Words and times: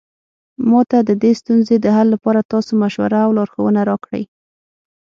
ما 0.69 0.81
ته 0.89 0.97
د 1.09 1.11
دې 1.21 1.31
ستونزې 1.41 1.75
د 1.79 1.85
حل 1.95 2.07
لپاره 2.15 2.47
تاسو 2.53 2.71
مشوره 2.83 3.19
او 3.25 3.31
لارښوونه 3.37 3.81
راکړئ 3.89 4.23